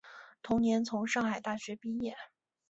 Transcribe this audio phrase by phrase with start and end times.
[0.41, 2.15] 同年从上海大学毕业。